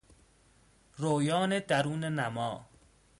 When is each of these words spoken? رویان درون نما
رویان 0.97 1.59
درون 1.59 2.03
نما 2.03 2.65